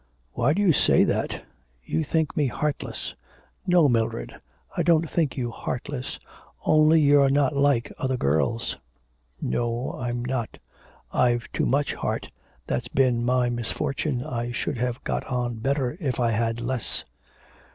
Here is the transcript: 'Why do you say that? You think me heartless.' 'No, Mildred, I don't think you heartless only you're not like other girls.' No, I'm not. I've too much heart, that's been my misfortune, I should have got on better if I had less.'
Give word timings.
'Why 0.31 0.53
do 0.53 0.63
you 0.63 0.73
say 0.73 1.03
that? 1.03 1.45
You 1.85 2.03
think 2.03 2.35
me 2.35 2.47
heartless.' 2.47 3.13
'No, 3.67 3.87
Mildred, 3.87 4.33
I 4.75 4.81
don't 4.81 5.07
think 5.07 5.37
you 5.37 5.51
heartless 5.51 6.17
only 6.65 6.99
you're 6.99 7.29
not 7.29 7.55
like 7.55 7.93
other 7.99 8.17
girls.' 8.17 8.77
No, 9.39 9.93
I'm 9.95 10.25
not. 10.25 10.57
I've 11.13 11.45
too 11.53 11.67
much 11.67 11.93
heart, 11.93 12.31
that's 12.65 12.87
been 12.87 13.23
my 13.23 13.51
misfortune, 13.51 14.23
I 14.25 14.51
should 14.51 14.79
have 14.79 15.03
got 15.03 15.23
on 15.27 15.59
better 15.59 15.95
if 15.99 16.19
I 16.19 16.31
had 16.31 16.61
less.' 16.61 17.03